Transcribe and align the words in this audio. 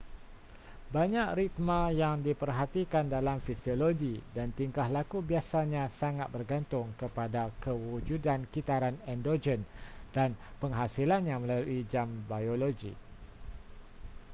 banyak 0.95 1.27
ritma 1.39 1.79
yang 2.03 2.15
diperhatikan 2.27 3.05
dalam 3.15 3.37
fisiologi 3.47 4.15
dan 4.35 4.47
tingkah 4.59 4.87
laku 4.97 5.17
biasanya 5.31 5.83
sangat 6.01 6.25
bergantung 6.35 6.87
kepada 7.01 7.43
kewujudan 7.63 8.39
kitaran 8.53 8.95
endogen 9.13 9.61
dan 10.15 10.29
penghasilannya 10.61 11.35
melalui 11.41 11.79
jam 11.93 12.07
biologi 12.29 12.93